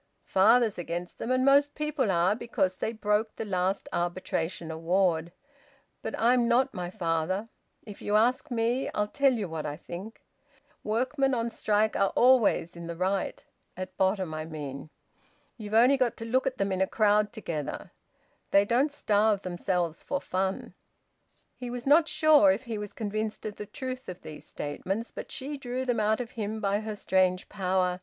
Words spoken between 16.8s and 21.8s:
a crowd together. They don't starve themselves for fun." He